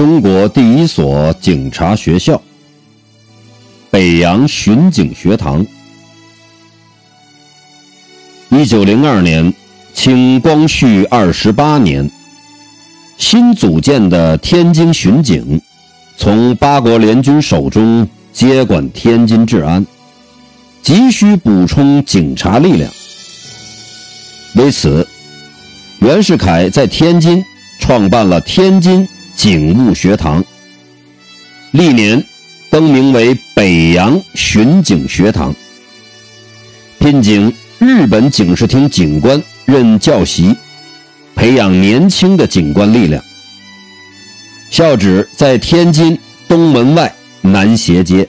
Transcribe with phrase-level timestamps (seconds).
[0.00, 2.40] 中国第一所警察学校——
[3.92, 5.66] 北洋巡警学堂。
[8.48, 9.52] 一九零二年，
[9.92, 12.10] 清光绪二十八年，
[13.18, 15.60] 新组建的天津巡警
[16.16, 19.84] 从八国联军手中接管天津治安，
[20.80, 22.90] 急需补充警察力量。
[24.54, 25.06] 为此，
[25.98, 27.44] 袁世凯在天津
[27.78, 29.06] 创办了天津
[29.40, 30.44] 警务学堂，
[31.70, 32.22] 历年
[32.70, 35.54] 更名为北洋巡警学堂，
[36.98, 40.54] 聘请日本警视厅警官任教习，
[41.34, 43.24] 培养年轻的警官力量。
[44.68, 47.10] 校址在天津东门外
[47.40, 48.28] 南斜街。